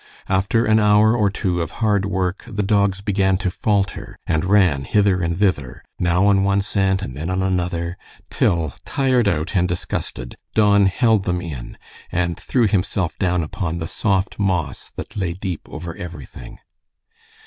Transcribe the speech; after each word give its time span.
After 0.27 0.65
an 0.65 0.79
hour 0.79 1.15
or 1.15 1.29
two 1.29 1.61
of 1.61 1.69
hard 1.77 2.05
work, 2.07 2.43
the 2.47 2.63
dogs 2.63 3.01
began 3.01 3.37
to 3.37 3.51
falter, 3.51 4.17
and 4.25 4.43
ran 4.43 4.83
hither 4.83 5.21
and 5.21 5.37
thither, 5.37 5.83
now 5.99 6.25
on 6.25 6.43
one 6.43 6.61
scent 6.61 7.03
and 7.03 7.15
then 7.15 7.29
on 7.29 7.43
another, 7.43 7.99
till 8.31 8.73
tired 8.83 9.27
out 9.27 9.55
and 9.55 9.67
disgusted, 9.67 10.37
Don 10.55 10.87
held 10.87 11.25
them 11.25 11.39
in, 11.39 11.77
and 12.11 12.35
threw 12.35 12.67
himself 12.67 13.15
down 13.19 13.43
upon 13.43 13.77
the 13.77 13.85
soft 13.85 14.39
moss 14.39 14.89
that 14.95 15.15
lay 15.15 15.33
deep 15.33 15.69
over 15.69 15.95
everything. 15.95 16.57